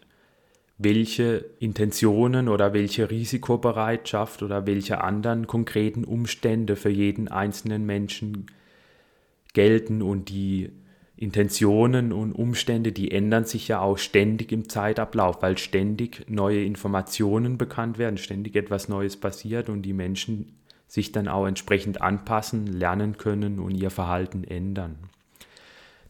welche 0.76 1.44
Intentionen 1.58 2.48
oder 2.48 2.72
welche 2.72 3.10
Risikobereitschaft 3.10 4.42
oder 4.42 4.66
welche 4.66 5.02
anderen 5.02 5.46
konkreten 5.46 6.04
Umstände 6.04 6.74
für 6.74 6.88
jeden 6.88 7.28
einzelnen 7.28 7.86
Menschen 7.86 8.46
gelten 9.52 10.02
und 10.02 10.30
die 10.30 10.72
Intentionen 11.20 12.14
und 12.14 12.32
Umstände, 12.32 12.92
die 12.92 13.10
ändern 13.10 13.44
sich 13.44 13.68
ja 13.68 13.80
auch 13.80 13.98
ständig 13.98 14.52
im 14.52 14.70
Zeitablauf, 14.70 15.42
weil 15.42 15.58
ständig 15.58 16.24
neue 16.30 16.64
Informationen 16.64 17.58
bekannt 17.58 17.98
werden, 17.98 18.16
ständig 18.16 18.56
etwas 18.56 18.88
Neues 18.88 19.18
passiert 19.18 19.68
und 19.68 19.82
die 19.82 19.92
Menschen 19.92 20.56
sich 20.88 21.12
dann 21.12 21.28
auch 21.28 21.46
entsprechend 21.46 22.00
anpassen, 22.00 22.66
lernen 22.66 23.18
können 23.18 23.58
und 23.58 23.72
ihr 23.72 23.90
Verhalten 23.90 24.44
ändern. 24.44 24.96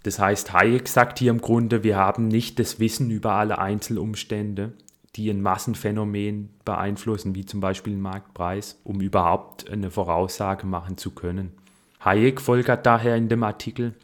Das 0.05 0.21
heißt, 0.21 0.53
Hayek 0.53 0.87
sagt 0.87 1.19
hier 1.19 1.33
im 1.33 1.41
Grunde, 1.41 1.83
wir 1.83 1.97
haben 1.97 2.29
nicht 2.29 2.61
das 2.61 2.79
Wissen 2.79 3.11
über 3.11 3.33
alle 3.33 3.59
Einzelumstände, 3.59 4.75
die 5.17 5.29
ein 5.29 5.43
Massenphänomen 5.43 6.51
beeinflussen, 6.65 7.35
wie 7.35 7.45
zum 7.45 7.59
Beispiel 7.59 7.95
den 7.95 8.01
Marktpreis, 8.01 8.81
um 8.85 9.01
überhaupt 9.01 9.69
eine 9.69 9.91
Voraussage 9.91 10.69
machen 10.69 10.97
zu 10.97 11.11
können. 11.11 11.51
Hayek 11.99 12.41
folgert 12.41 12.87
daher 12.87 13.17
in 13.17 13.29
dem 13.29 13.43
Artikel, 13.43 13.97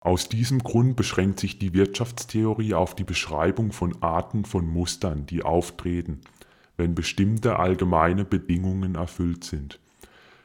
aus 0.00 0.28
diesem 0.28 0.60
Grund 0.60 0.96
beschränkt 0.96 1.40
sich 1.40 1.58
die 1.58 1.74
Wirtschaftstheorie 1.74 2.74
auf 2.74 2.94
die 2.94 3.04
Beschreibung 3.04 3.72
von 3.72 4.02
Arten 4.02 4.44
von 4.44 4.66
Mustern, 4.66 5.26
die 5.26 5.42
auftreten, 5.42 6.20
wenn 6.76 6.94
bestimmte 6.94 7.58
allgemeine 7.58 8.24
Bedingungen 8.24 8.94
erfüllt 8.94 9.44
sind, 9.44 9.80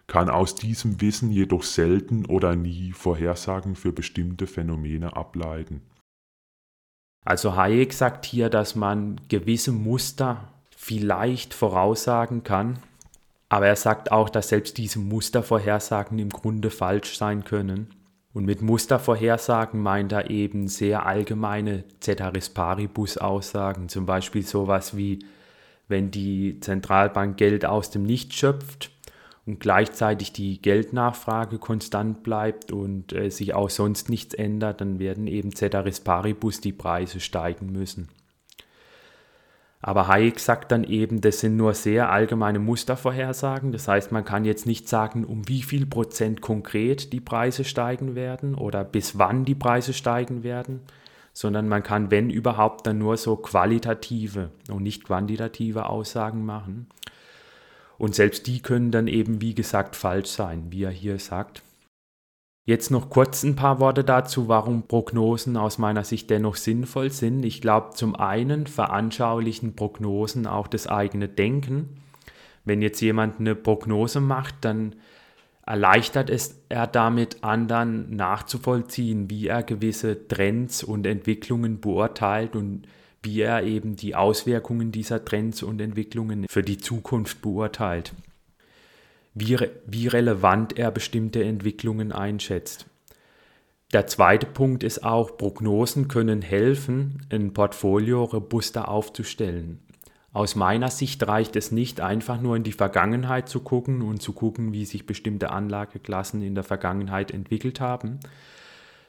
kann 0.07 0.29
aus 0.29 0.55
diesem 0.55 0.99
Wissen 1.01 1.31
jedoch 1.31 1.63
selten 1.63 2.25
oder 2.25 2.55
nie 2.55 2.91
Vorhersagen 2.93 3.75
für 3.75 3.91
bestimmte 3.91 4.47
Phänomene 4.47 5.15
ableiten. 5.15 5.81
Also 7.23 7.55
Hayek 7.55 7.93
sagt 7.93 8.25
hier, 8.25 8.49
dass 8.49 8.75
man 8.75 9.21
gewisse 9.27 9.71
Muster 9.71 10.47
vielleicht 10.75 11.53
voraussagen 11.53 12.43
kann, 12.43 12.79
aber 13.49 13.67
er 13.67 13.75
sagt 13.75 14.11
auch, 14.11 14.29
dass 14.29 14.49
selbst 14.49 14.77
diese 14.77 14.97
Mustervorhersagen 14.97 16.17
im 16.17 16.29
Grunde 16.29 16.71
falsch 16.71 17.17
sein 17.17 17.43
können 17.43 17.93
und 18.33 18.45
mit 18.45 18.61
Mustervorhersagen 18.61 19.81
meint 19.81 20.11
er 20.11 20.29
eben 20.29 20.67
sehr 20.67 21.05
allgemeine 21.05 21.83
Ceteris 21.99 22.49
Paribus-Aussagen, 22.49 23.89
zum 23.89 24.05
Beispiel 24.05 24.43
sowas 24.43 24.95
wie, 24.95 25.19
wenn 25.87 26.11
die 26.11 26.59
Zentralbank 26.61 27.35
Geld 27.37 27.65
aus 27.65 27.89
dem 27.89 28.03
Nichts 28.03 28.35
schöpft 28.35 28.91
und 29.45 29.59
gleichzeitig 29.59 30.31
die 30.31 30.61
Geldnachfrage 30.61 31.57
konstant 31.57 32.23
bleibt 32.23 32.71
und 32.71 33.11
äh, 33.11 33.29
sich 33.29 33.53
auch 33.53 33.69
sonst 33.69 34.09
nichts 34.09 34.33
ändert, 34.33 34.79
dann 34.79 34.99
werden 34.99 35.27
eben 35.27 35.53
Ceteris 35.53 35.99
Paribus 35.99 36.61
die 36.61 36.73
Preise 36.73 37.19
steigen 37.19 37.71
müssen. 37.71 38.07
Aber 39.83 40.07
Hayek 40.07 40.39
sagt 40.39 40.71
dann 40.71 40.83
eben, 40.83 41.21
das 41.21 41.39
sind 41.39 41.57
nur 41.57 41.73
sehr 41.73 42.11
allgemeine 42.11 42.59
Mustervorhersagen. 42.59 43.71
Das 43.71 43.87
heißt, 43.87 44.11
man 44.11 44.23
kann 44.23 44.45
jetzt 44.45 44.67
nicht 44.67 44.87
sagen, 44.87 45.25
um 45.25 45.47
wie 45.47 45.63
viel 45.63 45.87
Prozent 45.87 46.41
konkret 46.41 47.13
die 47.13 47.19
Preise 47.19 47.63
steigen 47.63 48.13
werden 48.13 48.53
oder 48.53 48.83
bis 48.83 49.17
wann 49.17 49.43
die 49.43 49.55
Preise 49.55 49.93
steigen 49.93 50.43
werden, 50.43 50.81
sondern 51.33 51.67
man 51.67 51.81
kann, 51.81 52.11
wenn 52.11 52.29
überhaupt, 52.29 52.85
dann 52.85 52.99
nur 52.99 53.17
so 53.17 53.35
qualitative 53.37 54.51
und 54.69 54.83
nicht 54.83 55.03
quantitative 55.03 55.87
Aussagen 55.87 56.45
machen. 56.45 56.87
Und 57.97 58.13
selbst 58.13 58.45
die 58.47 58.61
können 58.61 58.91
dann 58.91 59.07
eben, 59.07 59.41
wie 59.41 59.55
gesagt, 59.55 59.95
falsch 59.95 60.29
sein, 60.29 60.65
wie 60.69 60.83
er 60.83 60.91
hier 60.91 61.17
sagt. 61.17 61.63
Jetzt 62.63 62.91
noch 62.91 63.09
kurz 63.09 63.41
ein 63.43 63.55
paar 63.55 63.79
Worte 63.79 64.03
dazu, 64.03 64.47
warum 64.47 64.87
Prognosen 64.87 65.57
aus 65.57 65.79
meiner 65.79 66.03
Sicht 66.03 66.29
dennoch 66.29 66.55
sinnvoll 66.55 67.09
sind. 67.09 67.43
Ich 67.43 67.59
glaube, 67.59 67.95
zum 67.95 68.15
einen 68.15 68.67
veranschaulichen 68.67 69.75
Prognosen 69.75 70.45
auch 70.45 70.67
das 70.67 70.85
eigene 70.85 71.27
Denken. 71.27 72.01
Wenn 72.63 72.83
jetzt 72.83 73.01
jemand 73.01 73.39
eine 73.39 73.55
Prognose 73.55 74.21
macht, 74.21 74.53
dann 74.61 74.95
erleichtert 75.65 76.29
es 76.29 76.61
er 76.69 76.85
damit 76.85 77.43
anderen 77.43 78.15
nachzuvollziehen, 78.15 79.31
wie 79.31 79.47
er 79.47 79.63
gewisse 79.63 80.27
Trends 80.27 80.83
und 80.83 81.07
Entwicklungen 81.07 81.79
beurteilt 81.79 82.55
und 82.55 82.83
wie 83.23 83.41
er 83.41 83.63
eben 83.63 83.95
die 83.95 84.15
Auswirkungen 84.15 84.91
dieser 84.91 85.25
Trends 85.25 85.63
und 85.63 85.81
Entwicklungen 85.81 86.45
für 86.47 86.61
die 86.61 86.77
Zukunft 86.77 87.41
beurteilt 87.41 88.13
wie, 89.33 89.57
wie 89.85 90.07
relevant 90.07 90.77
er 90.77 90.91
bestimmte 90.91 91.43
Entwicklungen 91.43 92.11
einschätzt. 92.11 92.85
Der 93.93 94.07
zweite 94.07 94.45
Punkt 94.45 94.83
ist 94.83 95.03
auch, 95.03 95.37
Prognosen 95.37 96.07
können 96.07 96.41
helfen, 96.41 97.25
ein 97.29 97.53
Portfolio 97.53 98.23
robuster 98.23 98.87
aufzustellen. 98.87 99.79
Aus 100.33 100.55
meiner 100.55 100.89
Sicht 100.89 101.27
reicht 101.27 101.57
es 101.57 101.73
nicht 101.73 101.99
einfach 101.99 102.39
nur 102.39 102.55
in 102.55 102.63
die 102.63 102.71
Vergangenheit 102.71 103.49
zu 103.49 103.59
gucken 103.59 104.01
und 104.01 104.21
zu 104.21 104.31
gucken, 104.31 104.71
wie 104.71 104.85
sich 104.85 105.05
bestimmte 105.05 105.51
Anlageklassen 105.51 106.41
in 106.41 106.55
der 106.55 106.63
Vergangenheit 106.63 107.31
entwickelt 107.31 107.81
haben, 107.81 108.21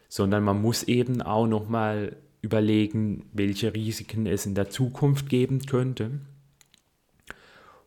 sondern 0.09 0.43
man 0.43 0.61
muss 0.61 0.83
eben 0.83 1.23
auch 1.23 1.47
nochmal 1.47 2.17
überlegen, 2.41 3.27
welche 3.33 3.73
Risiken 3.73 4.27
es 4.27 4.47
in 4.47 4.57
der 4.57 4.69
Zukunft 4.69 5.29
geben 5.29 5.61
könnte 5.61 6.19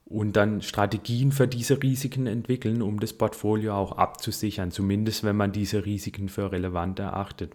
und 0.06 0.36
dann 0.36 0.62
Strategien 0.62 1.32
für 1.32 1.48
diese 1.48 1.82
Risiken 1.82 2.28
entwickeln, 2.28 2.82
um 2.82 3.00
das 3.00 3.14
Portfolio 3.14 3.74
auch 3.74 3.94
abzusichern, 3.94 4.72
zumindest 4.72 5.24
wenn 5.24 5.36
man 5.36 5.52
diese 5.52 5.86
Risiken 5.86 6.30
für 6.30 6.52
relevant 6.52 7.00
erachtet. 7.00 7.54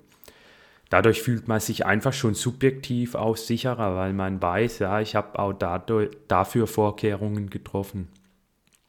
Dadurch 0.89 1.23
fühlt 1.23 1.47
man 1.47 1.61
sich 1.61 1.87
einfach 1.87 2.13
schon 2.13 2.35
subjektiv 2.35 3.15
auch 3.15 3.37
sicherer, 3.37 3.95
weil 3.95 4.13
man 4.13 4.43
weiß, 4.43 4.81
ja, 4.81 5.01
ich 5.01 5.15
habe 5.15 5.39
auch 5.39 5.53
dafür 6.27 6.67
Vorkehrungen 6.67 7.49
getroffen. 7.49 8.09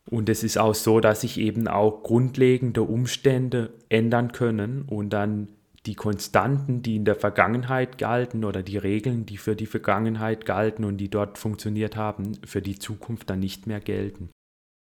Und 0.10 0.28
es 0.28 0.44
ist 0.44 0.58
auch 0.58 0.74
so, 0.74 1.00
dass 1.00 1.22
sich 1.22 1.40
eben 1.40 1.68
auch 1.68 2.02
grundlegende 2.02 2.82
Umstände 2.82 3.72
ändern 3.88 4.32
können 4.32 4.82
und 4.82 5.12
dann 5.12 5.48
die 5.86 5.96
Konstanten, 5.96 6.82
die 6.82 6.96
in 6.96 7.06
der 7.06 7.16
Vergangenheit 7.16 7.98
galten 7.98 8.44
oder 8.44 8.62
die 8.64 8.78
Regeln, 8.78 9.26
die 9.26 9.38
für 9.38 9.56
die 9.56 9.66
Vergangenheit 9.66 10.46
galten 10.46 10.86
und 10.86 10.98
die 10.98 11.10
dort 11.10 11.38
funktioniert 11.38 11.96
haben, 11.96 12.38
für 12.46 12.62
die 12.62 12.78
Zukunft 12.78 13.30
dann 13.30 13.40
nicht 13.40 13.66
mehr 13.68 13.80
gelten. 13.80 14.30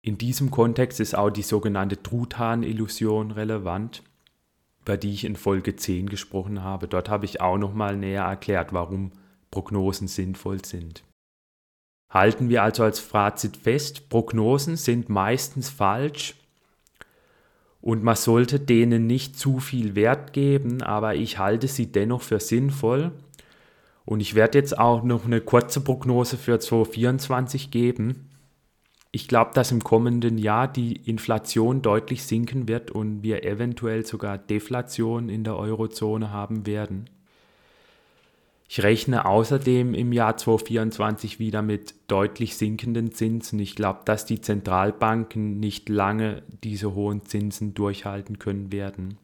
In 0.02 0.18
diesem 0.18 0.50
Kontext 0.50 1.00
ist 1.00 1.16
auch 1.16 1.30
die 1.30 1.42
sogenannte 1.42 2.00
Truthahn-Illusion 2.02 3.32
relevant 3.32 4.04
über 4.86 4.96
die 4.96 5.12
ich 5.12 5.24
in 5.24 5.34
Folge 5.34 5.74
10 5.74 6.08
gesprochen 6.08 6.62
habe. 6.62 6.86
Dort 6.86 7.08
habe 7.08 7.24
ich 7.24 7.40
auch 7.40 7.58
nochmal 7.58 7.96
näher 7.96 8.22
erklärt, 8.22 8.72
warum 8.72 9.10
Prognosen 9.50 10.06
sinnvoll 10.06 10.64
sind. 10.64 11.02
Halten 12.08 12.48
wir 12.48 12.62
also 12.62 12.84
als 12.84 13.00
Fazit 13.00 13.56
fest, 13.56 14.08
Prognosen 14.08 14.76
sind 14.76 15.08
meistens 15.08 15.70
falsch 15.70 16.36
und 17.86 18.02
man 18.02 18.16
sollte 18.16 18.58
denen 18.58 19.06
nicht 19.06 19.38
zu 19.38 19.60
viel 19.60 19.94
Wert 19.94 20.32
geben, 20.32 20.82
aber 20.82 21.14
ich 21.14 21.38
halte 21.38 21.68
sie 21.68 21.92
dennoch 21.92 22.20
für 22.20 22.40
sinnvoll. 22.40 23.12
Und 24.04 24.18
ich 24.18 24.34
werde 24.34 24.58
jetzt 24.58 24.76
auch 24.76 25.04
noch 25.04 25.24
eine 25.24 25.40
kurze 25.40 25.80
Prognose 25.80 26.36
für 26.36 26.58
2024 26.58 27.70
geben. 27.70 28.28
Ich 29.12 29.28
glaube, 29.28 29.52
dass 29.54 29.70
im 29.70 29.84
kommenden 29.84 30.36
Jahr 30.36 30.66
die 30.66 30.96
Inflation 31.08 31.80
deutlich 31.80 32.24
sinken 32.24 32.66
wird 32.66 32.90
und 32.90 33.22
wir 33.22 33.44
eventuell 33.44 34.04
sogar 34.04 34.36
Deflation 34.36 35.28
in 35.28 35.44
der 35.44 35.56
Eurozone 35.56 36.32
haben 36.32 36.66
werden. 36.66 37.08
Ich 38.68 38.82
rechne 38.82 39.26
außerdem 39.26 39.94
im 39.94 40.12
Jahr 40.12 40.36
2024 40.36 41.38
wieder 41.38 41.62
mit 41.62 41.94
deutlich 42.08 42.56
sinkenden 42.56 43.12
Zinsen. 43.12 43.60
Ich 43.60 43.76
glaube, 43.76 44.00
dass 44.04 44.26
die 44.26 44.40
Zentralbanken 44.40 45.60
nicht 45.60 45.88
lange 45.88 46.42
diese 46.64 46.94
hohen 46.94 47.24
Zinsen 47.24 47.74
durchhalten 47.74 48.40
können 48.40 48.72
werden. 48.72 49.18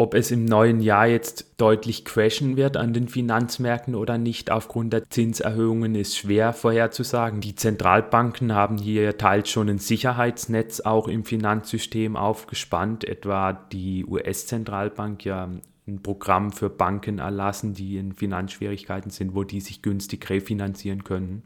Ob 0.00 0.14
es 0.14 0.30
im 0.30 0.44
neuen 0.44 0.80
Jahr 0.80 1.08
jetzt 1.08 1.56
deutlich 1.56 2.04
crashen 2.04 2.56
wird 2.56 2.76
an 2.76 2.92
den 2.92 3.08
Finanzmärkten 3.08 3.96
oder 3.96 4.16
nicht 4.16 4.48
aufgrund 4.48 4.92
der 4.92 5.10
Zinserhöhungen 5.10 5.96
ist 5.96 6.16
schwer 6.16 6.52
vorherzusagen. 6.52 7.40
Die 7.40 7.56
Zentralbanken 7.56 8.54
haben 8.54 8.78
hier 8.78 9.18
teils 9.18 9.50
schon 9.50 9.68
ein 9.68 9.78
Sicherheitsnetz 9.78 10.80
auch 10.80 11.08
im 11.08 11.24
Finanzsystem 11.24 12.16
aufgespannt, 12.16 13.02
etwa 13.02 13.52
die 13.52 14.06
US-Zentralbank 14.06 15.24
ja 15.24 15.50
ein 15.88 16.02
Programm 16.02 16.52
für 16.52 16.70
Banken 16.70 17.18
erlassen, 17.18 17.74
die 17.74 17.96
in 17.96 18.12
Finanzschwierigkeiten 18.12 19.10
sind, 19.10 19.34
wo 19.34 19.42
die 19.42 19.60
sich 19.60 19.82
günstig 19.82 20.28
refinanzieren 20.30 21.02
können. 21.02 21.42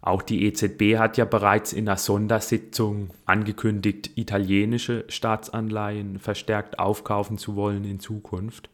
Auch 0.00 0.22
die 0.22 0.44
EZB 0.44 0.96
hat 0.96 1.16
ja 1.16 1.24
bereits 1.24 1.72
in 1.72 1.88
einer 1.88 1.98
Sondersitzung 1.98 3.10
angekündigt, 3.26 4.12
italienische 4.16 5.04
Staatsanleihen 5.08 6.18
verstärkt 6.18 6.78
aufkaufen 6.78 7.36
zu 7.36 7.56
wollen 7.56 7.84
in 7.84 8.00
Zukunft. 8.00 8.70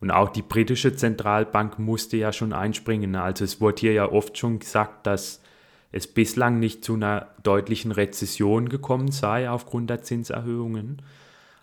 Und 0.00 0.10
auch 0.10 0.30
die 0.30 0.42
britische 0.42 0.94
Zentralbank 0.94 1.78
musste 1.78 2.16
ja 2.16 2.32
schon 2.32 2.52
einspringen. 2.52 3.16
Also 3.16 3.44
es 3.44 3.60
wurde 3.60 3.80
hier 3.80 3.92
ja 3.92 4.10
oft 4.10 4.36
schon 4.36 4.58
gesagt, 4.58 5.06
dass 5.06 5.42
es 5.92 6.06
bislang 6.06 6.58
nicht 6.58 6.84
zu 6.84 6.94
einer 6.94 7.28
deutlichen 7.42 7.92
Rezession 7.92 8.68
gekommen 8.68 9.10
sei 9.10 9.48
aufgrund 9.48 9.88
der 9.88 10.02
Zinserhöhungen. 10.02 11.02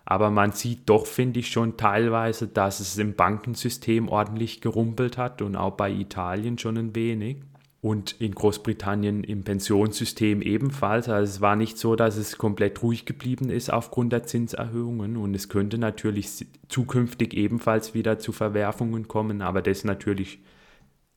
Aber 0.04 0.30
man 0.30 0.52
sieht 0.52 0.88
doch, 0.88 1.06
finde 1.06 1.40
ich, 1.40 1.48
schon 1.48 1.76
teilweise, 1.76 2.46
dass 2.46 2.80
es 2.80 2.98
im 2.98 3.14
Bankensystem 3.14 4.08
ordentlich 4.08 4.60
gerumpelt 4.60 5.16
hat 5.16 5.40
und 5.40 5.56
auch 5.56 5.76
bei 5.76 5.90
Italien 5.90 6.58
schon 6.58 6.76
ein 6.76 6.94
wenig 6.94 7.38
und 7.84 8.18
in 8.18 8.34
Großbritannien 8.34 9.24
im 9.24 9.44
Pensionssystem 9.44 10.40
ebenfalls. 10.40 11.06
Also 11.08 11.30
es 11.30 11.40
war 11.42 11.54
nicht 11.54 11.76
so, 11.76 11.96
dass 11.96 12.16
es 12.16 12.38
komplett 12.38 12.82
ruhig 12.82 13.04
geblieben 13.04 13.50
ist 13.50 13.70
aufgrund 13.70 14.10
der 14.12 14.22
Zinserhöhungen 14.22 15.18
und 15.18 15.34
es 15.34 15.50
könnte 15.50 15.76
natürlich 15.76 16.46
zukünftig 16.68 17.34
ebenfalls 17.34 17.92
wieder 17.92 18.18
zu 18.18 18.32
Verwerfungen 18.32 19.06
kommen, 19.06 19.42
aber 19.42 19.60
das 19.60 19.78
ist 19.78 19.84
natürlich 19.84 20.38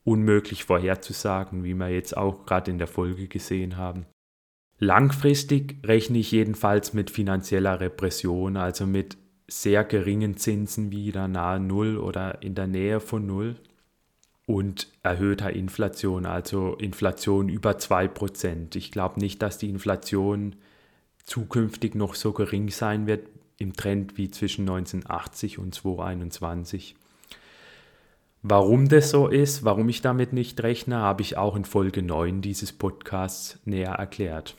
unmöglich 0.04 0.64
vorherzusagen, 0.64 1.64
wie 1.64 1.72
wir 1.72 1.88
jetzt 1.88 2.16
auch 2.16 2.44
gerade 2.44 2.70
in 2.70 2.78
der 2.78 2.86
Folge 2.86 3.28
gesehen 3.28 3.78
haben. 3.78 4.04
Langfristig 4.80 5.76
rechne 5.84 6.18
ich 6.18 6.30
jedenfalls 6.30 6.92
mit 6.94 7.10
finanzieller 7.10 7.80
Repression, 7.80 8.56
also 8.56 8.86
mit 8.86 9.16
sehr 9.48 9.82
geringen 9.82 10.36
Zinsen 10.36 10.92
wieder 10.92 11.26
nahe 11.26 11.58
Null 11.58 11.98
oder 11.98 12.42
in 12.42 12.54
der 12.54 12.68
Nähe 12.68 13.00
von 13.00 13.26
Null 13.26 13.56
und 14.46 14.88
erhöhter 15.02 15.52
Inflation, 15.52 16.26
also 16.26 16.74
Inflation 16.74 17.48
über 17.48 17.72
2%. 17.72 18.76
Ich 18.76 18.92
glaube 18.92 19.18
nicht, 19.18 19.42
dass 19.42 19.58
die 19.58 19.68
Inflation 19.68 20.54
zukünftig 21.24 21.94
noch 21.94 22.14
so 22.14 22.32
gering 22.32 22.70
sein 22.70 23.06
wird 23.06 23.28
im 23.58 23.72
Trend 23.72 24.16
wie 24.16 24.30
zwischen 24.30 24.62
1980 24.62 25.58
und 25.58 25.74
2021. 25.74 26.94
Warum 28.42 28.88
das 28.88 29.10
so 29.10 29.26
ist, 29.26 29.64
warum 29.64 29.88
ich 29.88 30.00
damit 30.02 30.32
nicht 30.32 30.62
rechne, 30.62 30.98
habe 30.98 31.22
ich 31.22 31.36
auch 31.36 31.56
in 31.56 31.64
Folge 31.64 32.02
9 32.02 32.40
dieses 32.40 32.72
Podcasts 32.72 33.58
näher 33.64 33.94
erklärt. 33.94 34.54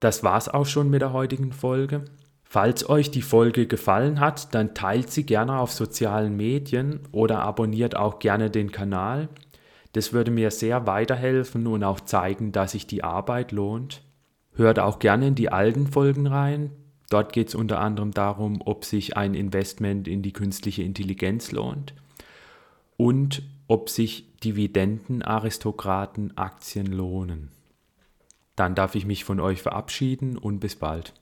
Das 0.00 0.22
war's 0.22 0.48
auch 0.48 0.66
schon 0.66 0.90
mit 0.90 1.02
der 1.02 1.12
heutigen 1.12 1.52
Folge. 1.52 2.04
Falls 2.44 2.88
euch 2.88 3.10
die 3.10 3.22
Folge 3.22 3.66
gefallen 3.66 4.20
hat, 4.20 4.54
dann 4.54 4.74
teilt 4.74 5.10
sie 5.10 5.24
gerne 5.24 5.58
auf 5.58 5.70
sozialen 5.72 6.36
Medien 6.36 7.00
oder 7.12 7.40
abonniert 7.40 7.96
auch 7.96 8.20
gerne 8.20 8.50
den 8.50 8.72
Kanal. 8.72 9.28
Das 9.92 10.12
würde 10.12 10.30
mir 10.30 10.50
sehr 10.50 10.86
weiterhelfen 10.86 11.66
und 11.66 11.84
auch 11.84 12.00
zeigen, 12.00 12.52
dass 12.52 12.72
sich 12.72 12.86
die 12.86 13.04
Arbeit 13.04 13.52
lohnt. 13.52 14.02
Hört 14.54 14.78
auch 14.78 14.98
gerne 14.98 15.28
in 15.28 15.34
die 15.34 15.50
alten 15.50 15.86
Folgen 15.88 16.26
rein. 16.26 16.70
Dort 17.10 17.32
geht 17.32 17.48
es 17.48 17.54
unter 17.54 17.80
anderem 17.80 18.12
darum, 18.12 18.62
ob 18.64 18.84
sich 18.84 19.16
ein 19.16 19.34
Investment 19.34 20.08
in 20.08 20.22
die 20.22 20.32
künstliche 20.32 20.82
Intelligenz 20.82 21.52
lohnt 21.52 21.94
und 22.96 23.42
ob 23.66 23.90
sich 23.90 24.38
Dividendenaristokraten 24.40 26.36
Aktien 26.36 26.86
lohnen. 26.86 27.50
Dann 28.58 28.74
darf 28.74 28.96
ich 28.96 29.06
mich 29.06 29.22
von 29.22 29.38
euch 29.38 29.62
verabschieden 29.62 30.36
und 30.36 30.58
bis 30.58 30.74
bald. 30.74 31.12